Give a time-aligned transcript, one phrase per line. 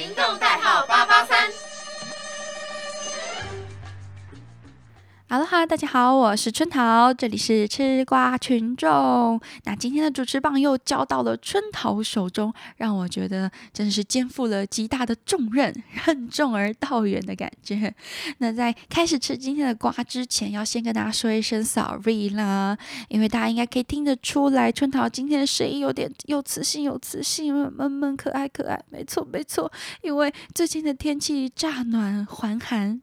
[0.00, 0.38] 行动
[5.30, 9.40] 哈喽哈，大家好，我是春桃，这里是吃瓜群众。
[9.62, 15.72] 那今天的主持棒又交到了春桃手中，让我觉得真是肩负了极大的重任，
[16.04, 17.94] 任重而道远的感觉。
[18.38, 22.76] 那在开始吃今天的瓜之前，要先跟大家说一声 sorry 啦，
[23.08, 28.82] 因为大家应该可以听得出来，春桃今天的声音有点有磁性，有磁性，闷闷可爱可爱。
[28.90, 29.70] 没错没错，
[30.02, 33.00] 因为最近的天气乍暖还寒，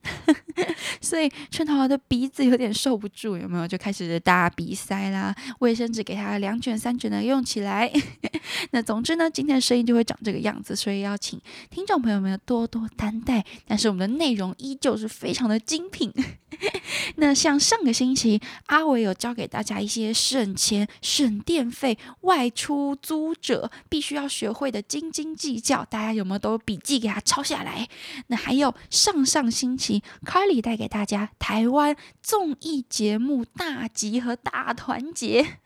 [1.08, 2.28] 所以春桃的鼻。
[2.28, 3.68] 子有点受不住，有没有？
[3.68, 7.92] 就开始打鼻塞啦，卫生纸给他两卷三卷的用起来。
[8.72, 11.40] 那总之呢，今天的声音就会长这个样子，所以要请
[11.70, 13.46] 听众朋友们多多担待。
[13.66, 16.14] 但是我们的内容依旧是非常的精品。
[17.18, 27.88] 那像上个星期阿伟有教给大家一些省钱、省电费、外出租者必须要学会的斤斤计较，大家有没有都笔记给他抄下来？
[28.28, 31.96] 那还有上上星期 Carly 带给大大家台湾。
[32.24, 35.60] 综艺节目大集合大团结，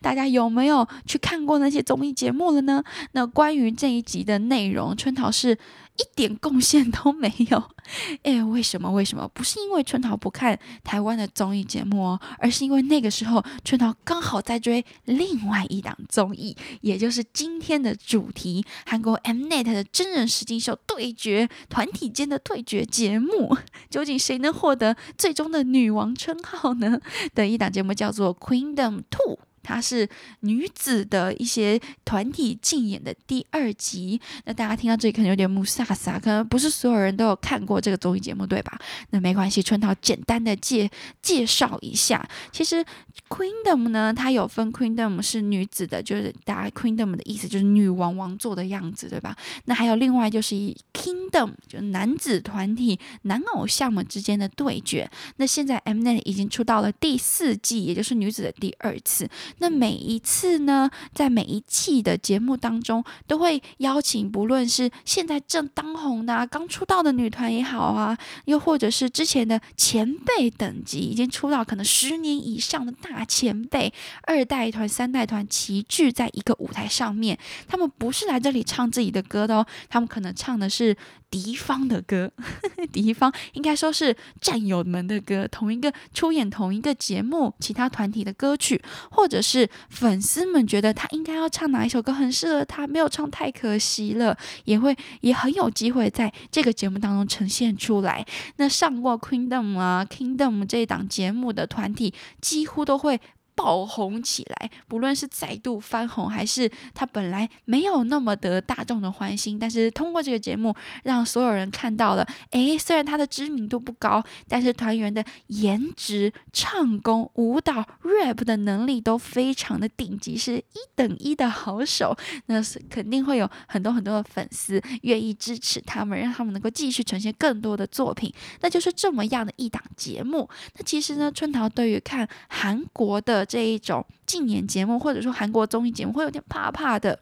[0.00, 2.82] 大家有没有去看过那些综艺节目了呢？
[3.12, 5.58] 那关于这一集的内容，春桃是。
[5.96, 7.70] 一点贡献都没有，
[8.24, 8.90] 哎，为什么？
[8.90, 9.30] 为什么？
[9.32, 23.56] 不是因为春桃不看台湾的综艺节目哦，而是因为那个时候春桃刚好在追另外一档综艺，也就是今天的主题——韩国 Mnet 的真人实境秀对决团体间的对决节目。
[23.88, 27.00] 究竟谁能获得最终的女王称号呢？
[27.36, 29.36] 的一档节目叫做《Queendom Two》。
[29.64, 30.08] 它是
[30.40, 34.20] 女子的一些团体竞演的第二集。
[34.44, 38.78] 那大家听到这里可能有点木萨萨，可能不是所有人都有看过这个综艺节目，对吧？
[39.10, 40.88] 那没关系，春桃简单的介
[41.22, 42.28] 介绍一下。
[42.52, 42.84] 其实
[43.28, 49.34] Queendom 呢，它有分 Queendom 是女子的，就是大家 Queendom 的意思就是女王王座的样子，对吧？
[49.64, 55.10] 那还有另外就是以 Kingdom 就男子团体男偶像们之间的对决。
[55.36, 59.28] 那现在 Mnet 已经出到了第四季，也就是女子的第二次。
[59.58, 68.16] 那每一次呢，在每一季的节目当中，都会邀请不论是现在正当红的、刚出道的女团也好啊，
[68.46, 73.92] 又或者是之前的前辈等级已经出道可能十年以上的大前辈，
[74.22, 77.38] 二代团、三代团齐聚在一个舞台上面。
[77.66, 80.96] 他们不是来这里唱自己的歌的哦，他们可能唱的是。
[81.30, 82.30] 敌方的歌，
[82.92, 98.24] 敌方应该说是战友们的歌，同一个出演同一个节目，其他团体的歌曲，或者是粉丝们觉得他应该要唱哪一首歌很适合他，没有唱太可惜了，也会也很有机会在这个节目当中呈现出来。
[98.56, 103.20] 那上过 Kingdom 啊 Kingdom 这一档节目的团体，几乎都会。
[103.54, 112.26] 爆红起来，不论是再度翻红，还是他本来没有那么得大众的欢心，但是通过这个节目，让所有人看到了。
[112.50, 122.16] 诶，虽然他的知名度不高，但是团员的颜值、唱功、舞蹈、rap 的能力都非常的顶级，是一等一的好手。
[122.46, 128.32] 那是肯定会有很多很多的粉丝愿意支持他们，让他们能够继续呈现更多的作品。
[128.60, 130.48] 那就是这么样的一档节目。
[130.76, 133.43] 那其实呢，春桃对于看韩国的。
[133.44, 137.18] 这一种竞演节目，或者说韩国综艺节目，会有点怕怕的。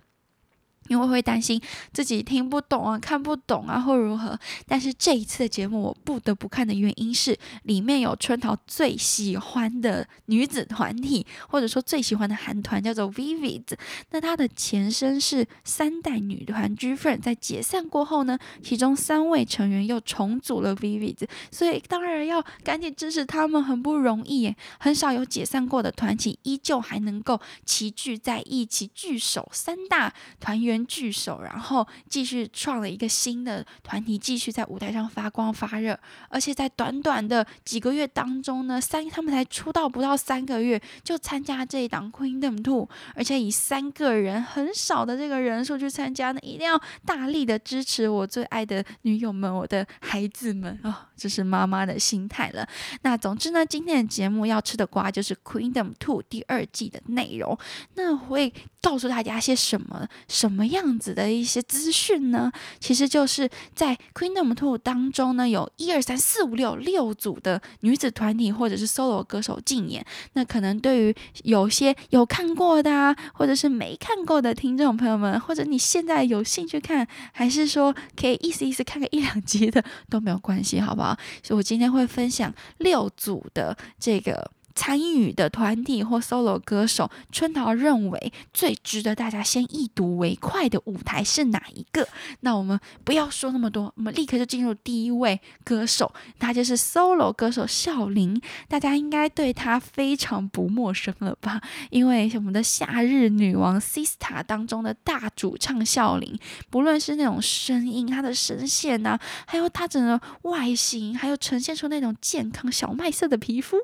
[0.88, 1.60] 因为会担心
[1.92, 4.38] 自己听不懂啊、看不懂啊，或如何。
[4.66, 13.64] 但是这一次的节目，我不得不看的原因是，里面有春桃最喜欢的女子团体，或者说最喜欢的韩团，叫做 Vivid。
[14.10, 24.56] 那它的前身是三代女团 G-Friend，在解散过后呢，其中三位成员又重组了 Vivid，所以当然要赶紧支持他们，很不容易耶。
[24.78, 30.71] 很少有解散过的团体，依旧还能够齐聚在一起，聚首三大团员。
[30.86, 35.98] 聚首，然后继续创了一个新的团体，继续在舞台上发光发热。
[36.28, 52.66] 而且在短短的几个月当中呢，三他们才出道不到三个月，就参加这一档 Queendom Two，而且以三个人很少的这个人数去参加呢，一定要大力的支持我最爱的女友们，我的孩子们哦，这是妈妈的心态了。
[53.02, 57.58] 那总之呢，今天的节目要吃的瓜就是 Queendom Two 第二季的内容，
[57.94, 60.61] 那会告诉大家些什么什么。
[60.62, 70.06] 么样子的一些资讯呢，其实就是在 Queendom Two 当中呢，有一二三四五六六组的女子团体或者是 solo 歌手竞演。
[70.34, 81.18] 那可能对于有些有看过的啊，或者是没看过的听众朋友们，或者你现在有兴趣看，还是说可以意思意思看个一两集的都没有关系，好不好？
[81.42, 84.48] 所以我今天会分享六组的这个。
[84.74, 92.06] 参与的团体或 solo 歌手，春桃认为最值得大家先一睹为快的舞台是哪一个？
[92.40, 98.40] 那我们不要说那么多，我们立刻就进入第一位歌手，他就是 solo 歌手笑林。
[98.68, 101.60] 大家应该对他非常不陌生了吧？
[101.90, 106.38] 因为我们的夏日女王 Sista 当中的大主唱笑林，
[106.70, 113.76] 不论是那种声音、他的声线呐，还有他整个外形，还有呈现出那种健康小麦色的皮肤。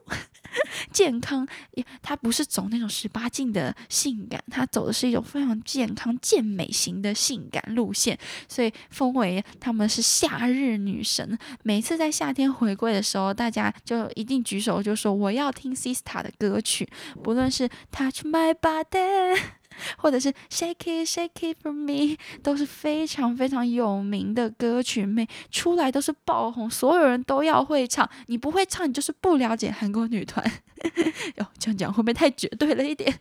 [0.93, 1.47] 健康，
[2.03, 8.19] 他不是走那种十八禁的性感，他走的是一种非常健康健美型的性感路线，
[8.49, 11.39] 所以封为他们是夏日女神。
[11.63, 16.89] 每次在夏天回归的时候，大家就一定举手就说我要听 Sista 的歌曲，
[17.23, 19.58] 不论是 Touch My Body。
[19.97, 28.09] 或者是 Shake It Shake It For Me 都是非常非常有名的歌曲，每出来都是爆红，所有人都要会唱。
[28.27, 30.45] 你不会唱，你就是不了解韩国女团。
[31.37, 33.13] 哟，这样讲会不会太绝对了一点？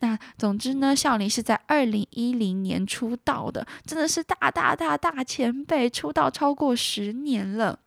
[0.00, 7.78] 那总之呢，孝琳是在二零一零年出道的，真的是大大大大前辈，出道超过十年了。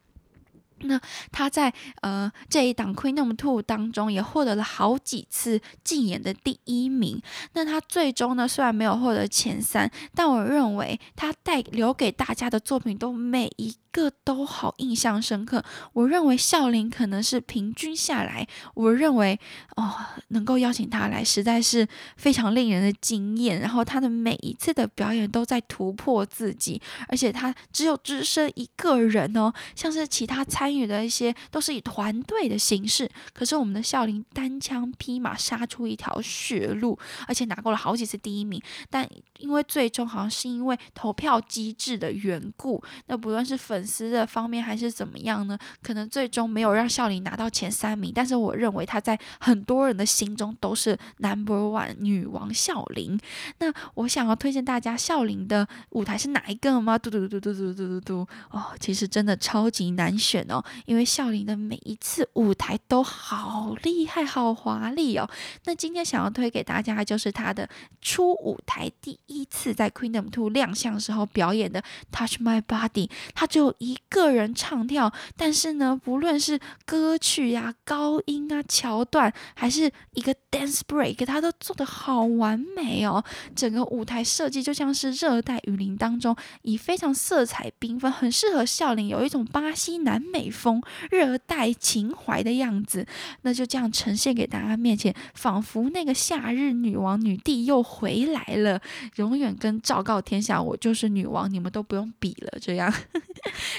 [0.82, 1.00] 那
[1.32, 7.22] 他在呃这一档《Queen of Two》当中也获得了好几次竞演的第一名。
[7.54, 13.76] 那他最终呢，虽然没有获得前三，但我认为他带留给大家的作品都每一。
[13.92, 15.64] 个都好印象深刻。
[15.94, 19.40] 我认为笑林可能是平均下来，我认为
[19.76, 19.94] 哦，
[20.30, 21.88] 能够邀请他来，实在是
[22.18, 23.60] 非常令人的惊艳。
[23.60, 36.98] 然后他的每一次的表演都在突破自己，而且他只有只身一个人哦，像是其他参与的一些都是以团队的形式，可是我们的笑林单枪匹马杀出一条血路，
[37.28, 38.62] 而且拿过了好几次第一名。
[38.90, 39.08] 但
[39.40, 43.79] 因为最终好像是因为投票机制的缘故，那不论是粉。
[43.80, 45.58] 粉丝的方面还是怎么样呢？
[45.82, 53.18] 可能最终没有让笑林拿到前三名，但是我认为他在很多人的心中都是 number one 女王笑林。
[53.60, 56.98] 那我想要推荐大家笑林的舞台是哪一个吗？
[56.98, 65.30] 嘟嘟嘟嘟嘟嘟嘟嘟哦，其实真的超级难选哦，因为笑林的每一次舞台都好厉害、好华丽哦。
[65.64, 67.70] 那今天想要推给大家就是他的
[68.02, 83.24] 初舞台第一次在 Queendom Two 亮相时候表演的 Touch My Body，他一个人唱跳，但是呢，不论是歌曲呀、高音啊、桥段，还是一个 dance break，他都做的好完美哦。
[83.56, 90.82] 整个舞台设计就像是热带雨林当中，以非常色彩缤纷，很适合笑林，有一种巴西南美风、
[91.12, 93.06] 热带情怀的样子。
[93.42, 98.82] 那就这样呈现给大家面前，仿佛那个夏日女王女帝又回来了，
[99.16, 102.60] 永远跟昭告天下我就是女王，你们都不用比了。
[102.60, 102.94] 这样。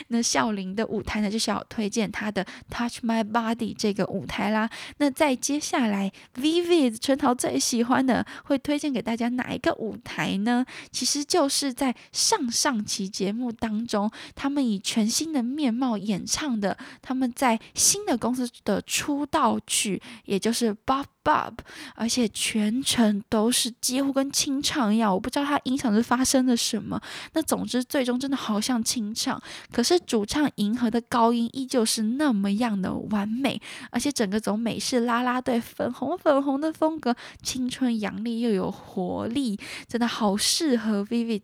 [0.08, 4.68] 那笑林的舞台呢，就是要推荐他的《Touch My Body》这个舞台啦。
[4.98, 10.64] 那在接下来，Vivi 春桃最喜欢的会推荐给大家哪一个舞台呢？
[10.90, 21.04] 其实就是在上上期节目当中，他们以全新的面貌演唱的，他们在新的公司的出道曲，也就是《Bob》。
[21.22, 21.54] Bob，
[21.94, 27.00] 而且全程都是几乎跟清唱一样，我不知道他音响是发生了什么。
[27.32, 29.40] 那总之，最终真的好像清唱，
[29.72, 41.40] 可是主唱银河的高音依旧是那么样的完美，而且整个走美式啦啦队粉红粉红的风格，青春洋溢又有活力，真的好适合 Vivi，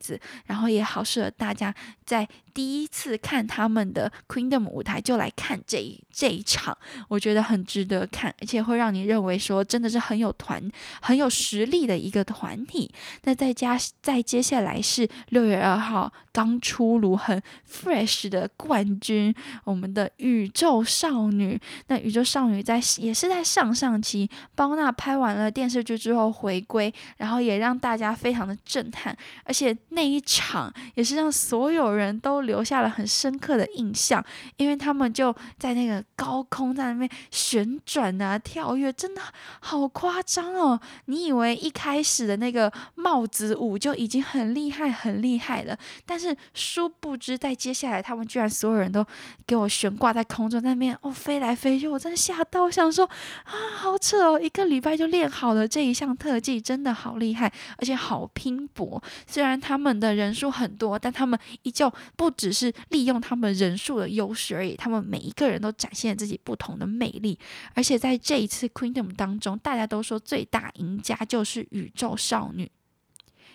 [0.46, 1.74] 然后也好适合大家
[2.04, 2.28] 在。
[2.56, 6.74] 第一次看他们的 Queendom 舞台，就来看这一这一场，
[7.06, 12.90] 我觉得很值得看，而且会让你认为说真的是很有团、很有实力的一个团体。
[13.24, 21.60] 那再加再接下来是六月二号刚出炉很 fresh 的冠军，我们的宇宙少女。
[21.88, 29.14] 那宇宙少女在也是在上上期包娜拍完了电视剧之后回归，然后也让大家非常的震撼，
[29.44, 32.45] 而且那一场也是让所有人都。
[32.46, 34.24] 留下了很深刻的印象，
[34.56, 39.20] 因为他们就在那个高空在那边旋转啊、跳跃，真的
[39.60, 40.80] 好夸张哦！
[41.06, 45.76] 你以为一开始的那个帽子舞就已经很厉害、很厉害了，
[46.06, 49.04] 但是殊不知，在接下来他们居然所有人都
[49.46, 53.04] 给我悬挂在空中，在那边哦飞来飞去，我真的吓到，我想说
[53.44, 54.40] 啊，好扯哦！
[54.40, 59.02] 一个礼拜就练好了这一项特技，真的好厉害，而且好拼搏。
[59.26, 62.35] 虽然他们的人数很多，但他们依旧不。
[62.36, 67.38] 只是利用他们人数的优势而已，他们每一个人都展现自己不同的魅力，
[67.74, 72.70] 而且在这一次 Queendom 当中，大家都说最大赢家就是宇宙少女。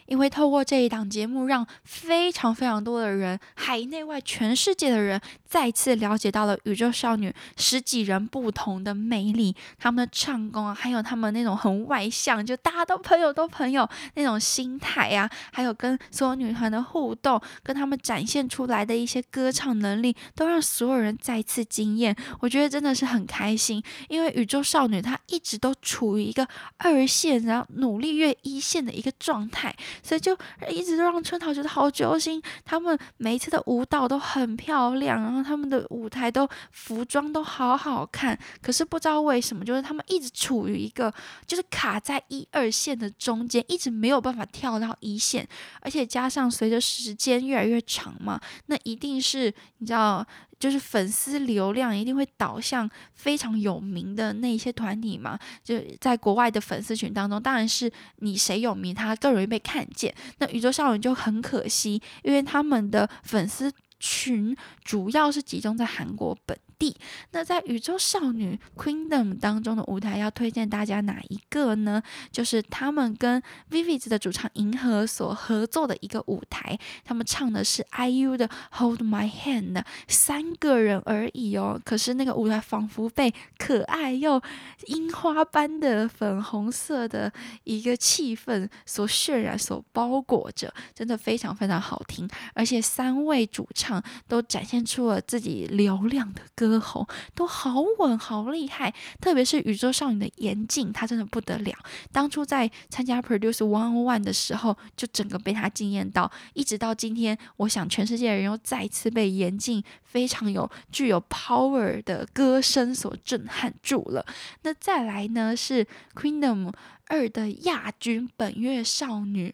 [0.08, 22.16] 因为透过这一档节目，让非常非常多的人，海内外全世界的人，再次了解到了宇宙少女十几人不同的魅力，他们的唱功啊，还有他们那种很外向，就大家都朋友都朋友那种心态呀，还有跟所有女团的互动，跟他们展现出来的一些歌唱能力，都让所有人再次惊艳。
[22.40, 30.34] 我觉得真的是很开心，因为宇宙少女她一直都处于一个二线，然后努力越一线的一个状态，所以就
[30.70, 32.42] 一直都让春桃觉得好揪心。
[32.64, 38.38] 他们每一次的舞蹈都很漂亮，然后他们的舞台都服装都好好看。
[38.62, 41.14] 可是不知道为什么，就是他们一直处于一个
[41.46, 45.48] 就是卡在一二线的中间，一直没有办法跳到一线。
[45.82, 50.26] 而且加上随着时间越来越长嘛，那一定是你知道。
[50.62, 60.14] 就是粉丝流量一定会导向非常有名的那一些团体嘛，就在国外的粉丝群当中，当然是你谁有名，他更容易被看见。
[60.38, 66.58] 那宇宙少女就很可惜，因为他们的粉丝群主要是集中在韩国本。
[66.82, 66.98] 地
[67.30, 72.02] 那在宇宙少女 Queendom 当中的舞台要推荐大家哪一个呢？
[72.32, 81.80] 就是他们跟 Vivid 的主唱银河所合作的一个舞台，他们唱的是 IU 的 Hold My Hand，三个人而已哦。
[81.86, 84.42] 可是那个舞台仿佛被可爱又
[84.88, 87.32] 樱花般的粉红色的
[87.64, 92.28] 一个气氛所渲染、所包裹着，真的非常非常好听。
[92.56, 96.71] 而且三位主唱都展现出了自己嘹亮的歌。
[96.72, 101.74] 歌喉都好稳，好厉害，特别是宇宙少女的严静，她真的不得了。
[102.14, 114.26] 当初在参加 Produce One On One 的时候，就整个被她惊艳到，一直到今天，我想全世界的人又再次被严静非常有具有 power 的歌声所震撼住了。
[114.62, 115.86] 那再来呢，是
[116.16, 116.72] Queendom
[117.08, 119.54] 二的亚军本月少女，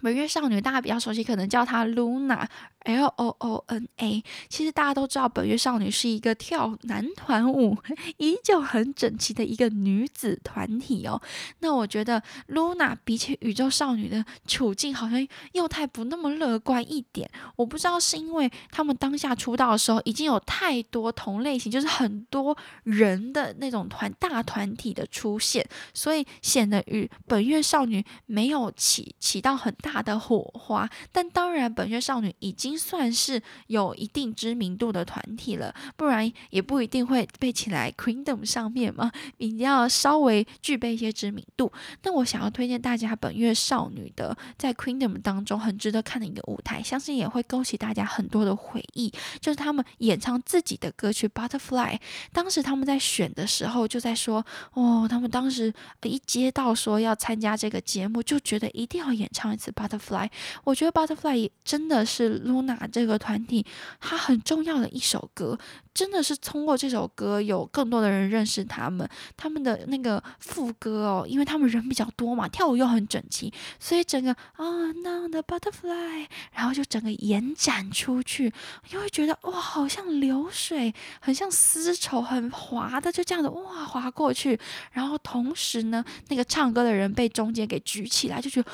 [0.00, 2.46] 本月少女大家比较熟悉，可能叫她 Luna。
[2.84, 7.76] L O O N A，其实大家都知道，本月少女是一个跳男团舞
[8.16, 11.20] 依旧很整齐的一个女子团体哦。
[11.58, 17.28] 那我觉得 Luna 比起宇宙少女的处境，好像又太不那么乐观一点。
[17.56, 30.88] 我不知道是因为他们当下出道的时候，已经有太多同类型，就是很多人的那种团大团体的出现，所以显得与本月少女没有起起到很大的火花。
[31.12, 32.77] 但当然，本月少女已经。
[32.78, 41.72] 算是有一定知名度的团体了，不然也不一定会被请来 Queendom 上面嘛，一定要稍微具备一些知名度。
[42.04, 51.98] 那我想要推荐大家本月少女的在 Queendom 当中很值得看的一个舞台，相信也会勾起大家很多的回忆，就是他们演唱自己的歌曲 Butterfly。
[52.32, 54.44] 当时他们在选的时候就在说，
[54.74, 60.30] 哦，他们当时一接到说要参加这个节目，就觉得一定要演唱一次 Butterfly。
[60.64, 62.38] 我觉得 Butterfly 真的是。
[62.62, 63.64] NA 这个团体，
[64.00, 65.58] 它很重要的一首歌，
[65.92, 69.08] 真的是通过这首歌有更多的人认识他们。
[69.36, 78.52] 他们的那个副歌哦，因为他们人比较多嘛，跳舞又很整齐，所以整个啊，Now the butterfly，然后就整个延展出去，
[78.90, 84.58] 你会觉得哇，好像流水，很像丝绸，很滑的，就这样子哇滑过去。
[84.92, 88.70] 然后同时呢，那个唱歌的人被中间给举起来，就觉得。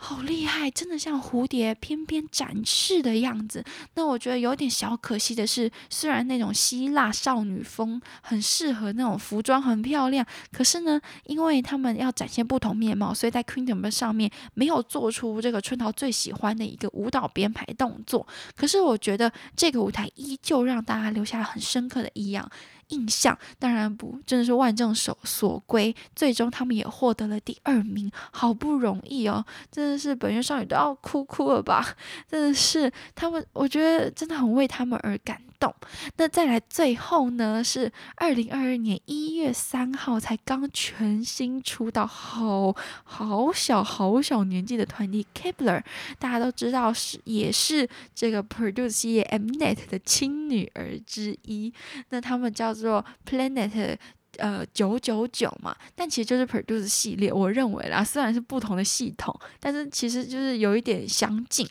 [0.00, 3.64] 好厉害，真的像蝴蝶翩翩展翅的样子。
[3.94, 18.24] 那我觉得有点小可惜的是，虽然那种希腊少女风很适合那种服装很漂亮，可是呢，因为他们要展现不同面貌，所以在 Queendom 上面没有做出这个春桃最喜欢的一个舞蹈编排动作。
[18.54, 22.48] 可是我觉得这个舞台依旧让大家留下了很深刻的印象。
[22.88, 25.94] 印象当然不，真的是万众所所归。
[26.14, 31.96] 最终他们也获得了第二名，好不容易哦，真的是本月少女都要哭哭了吧？
[32.28, 35.40] 真的是他们，我觉得真的很为他们而感。
[35.58, 35.74] 动，
[36.16, 37.62] 那再来最后呢？
[37.62, 42.74] 是二零二二年一月三号才刚全新出道，好
[43.04, 45.82] 好小好小年纪的团体 Kepler，
[46.18, 51.72] 大家都知道是也是这个 Produce 系列 Mnet 的亲女儿之一。
[52.10, 53.96] 那他们叫做 Planet
[54.36, 57.32] 呃九九九嘛，但其实就是 Produce 系列。
[57.32, 61.68] 我认为啦，虽然是不同的系统，但是其实就是有一点相近。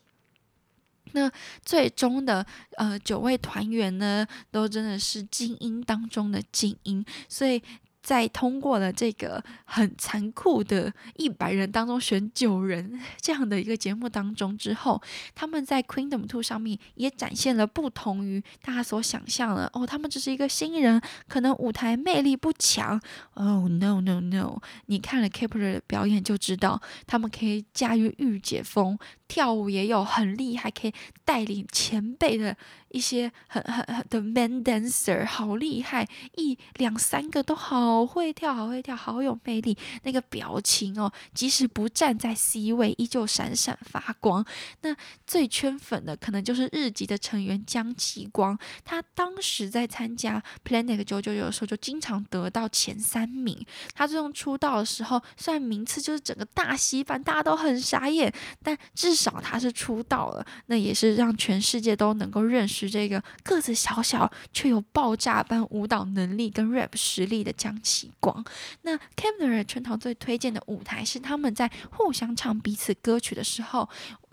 [1.18, 1.32] 那
[1.66, 2.46] 最终的
[2.78, 7.62] 呃九位团员呢，都真的是精英当中的精英，所以。
[8.00, 15.02] 在通过了这个很残酷的一百人当中选九人 这样的一个节目当中之后，
[15.36, 22.98] 他们在 Queendom Two 上面也展现了不同于大家所想象的哦，他们只是一个新人，可能舞台魅力不强。
[23.34, 24.58] 哦，no no no！
[24.86, 28.98] 你看了 Kepler 的表演就知道，他们可以驾驭御姐风。
[29.28, 30.94] 跳舞也有很厉害，可以
[31.26, 32.56] 带领前辈的
[32.90, 39.78] 一些很很很的 man dancer，好厉害，一两三个都好会跳，好会跳，好有魅力。
[40.04, 44.46] 那个表情哦，即使不站在 C 位，依旧闪闪发光。
[44.82, 53.66] 那最圈粉的可能就是日籍的成员江启光，他当时在参加 Planet 九九九的时候，就经常得到前三名。
[53.94, 68.46] 他这种出道的时候，虽然名次就是整个大西班，大家都很傻眼，但至少他是出道了，那也是让全世界都能够认识这个个子小小却有爆炸般舞蹈能力跟 rap 实力的江启光。
[68.84, 73.90] 那 k e v n e r 春桃最推荐的舞台是他们在互相唱彼此歌曲的时候。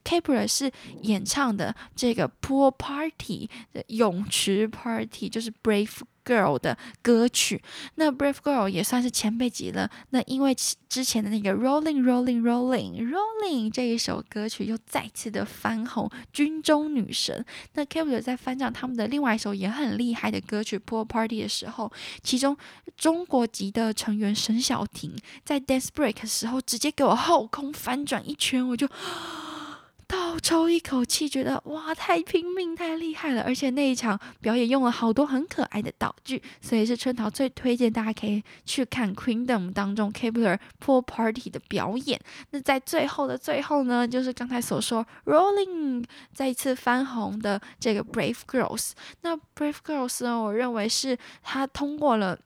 [0.07, 7.63] k a p r a 是演唱的这个 Pool Party 的泳池 Party，就是 Brave Girl 的歌曲。
[7.97, 9.91] 那 Brave Girl 也算是前辈级了。
[10.11, 10.57] 那因为
[10.89, 17.45] 之前的那个 Rolling Rolling Rolling Rolling 这一首歌曲又再次的翻红，军中女神。
[17.75, 22.57] 那 k a p r a 在翻唱他们的另外一首也很厉害的歌曲 Pool Party 的时候，其中
[22.97, 25.15] 中国籍的成员沈小婷
[25.45, 28.89] 在 Dance Break 的时候直接给我后空翻转一圈，我就。
[30.15, 33.43] 倒抽一口气，觉得哇，太拼命，太厉害了！
[33.43, 42.21] 而且那一场表演用了好多很可爱的道具，所以是春桃最推荐大家可以去看《Queendom》当中 Kepler Pool Party 的表演。
[42.51, 48.93] 那在最后的最后呢，就是刚才所说 Rolling 再一次翻红的这个 Brave Girls。
[49.23, 52.39] 那 Brave Girls 呢，我认为是他通过了。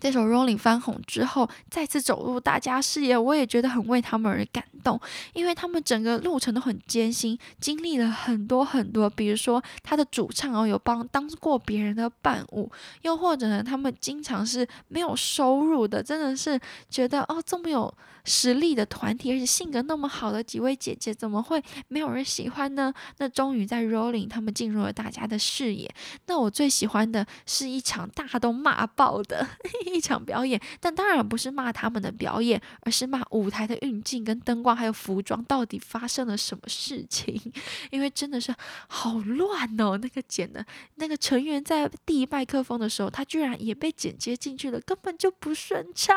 [0.00, 5.00] 这首《Rolling》翻红之后，再次走入大家视野，我也觉得很为他们而感动，
[5.32, 9.08] 因为他们整个路程都很艰辛，经历了很多很多。
[9.10, 12.70] 比如说，他的主唱哦，有帮当过别人的伴舞，
[13.02, 16.58] 又或者呢，他们经常是没有收入的，真的是
[16.88, 17.92] 觉得哦，这么有
[18.24, 22.92] 实力的团体，而且性格那么好的几位姐姐，怎么会没有人喜欢呢？
[23.18, 25.92] 那终于在《Rolling》，他们进入了大家的视野。
[26.26, 29.46] 那我最喜欢的是一场大家都骂爆的。
[29.86, 37.34] 一场表演，但当然不是骂他们的表演，而是骂舞台的运镜、跟灯光还有服装到底发生了什么事情。
[37.90, 38.54] 因为真的是
[38.86, 40.64] 好乱哦，那个剪的，
[40.94, 46.14] 那个成员在递麦克风的时候，他居然也被剪接进去了，根本就不顺畅。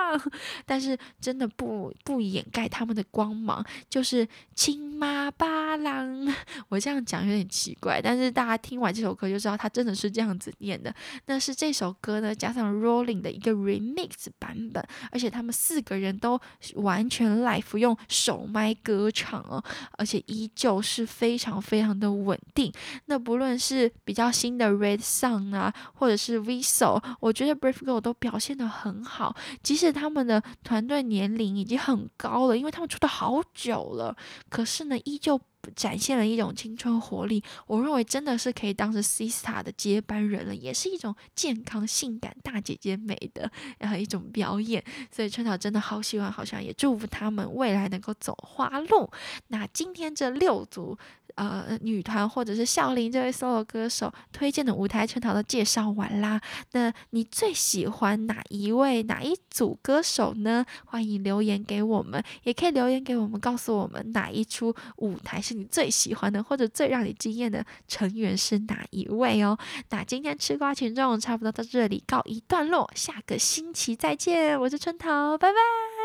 [0.65, 6.32] 但是真的不不掩盖他们的光芒，就是亲妈巴郎。
[6.69, 10.93] 我这样讲有点奇怪，但是大家听完这首歌就知道他真的是这样子念的。
[11.25, 13.41] 那是这首歌呢，加上 Rolling 的一。
[13.53, 16.39] Remix 版本，而且他们四个人都
[16.75, 22.71] 完全 live 用手麦歌唱哦，而且依旧是非常非常的稳定。
[23.05, 29.36] 那不论是比较新的 Red Sun 啊，或者是 v i s o 我觉得 Brave Girl 都表现的很好。
[29.62, 34.15] 即使他们的团队年龄已经很高了，因为他们出道好久了，
[34.49, 35.39] 可是呢，依旧。
[35.76, 44.84] 展现了一种青春活力，我认为真的是可以当成 Sista 的接班人了，也是一种健康、性感大姐姐美的然后一种表演。
[45.12, 49.10] 所以春草真的好喜欢，好像也祝福他们未来能够走花路。
[49.48, 50.98] 那今天这六组。
[51.36, 56.41] 呃，女团或者是笑林这位 solo 歌手推荐的舞台全套都介绍完啦。
[56.72, 60.65] 那你最喜欢哪一位哪一组歌手呢？
[60.86, 69.57] 欢迎留言给我们，也可以留言给我们，告诉我们哪一出舞台是你最喜欢的，或者最让你惊艳的成员是哪一位哦。
[69.89, 75.96] 那今天吃瓜群众差不多到这里告一段落，下个星期再见，我是春桃，拜拜。